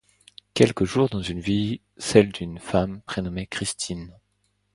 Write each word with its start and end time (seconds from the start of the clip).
Quelques 0.55 0.83
jours 0.83 1.09
dans 1.09 1.21
une 1.21 1.41
vie, 1.41 1.79
celle 1.95 2.31
d'une 2.31 2.57
femme 2.57 3.01
prénommée 3.03 3.45
Christine. 3.45 4.15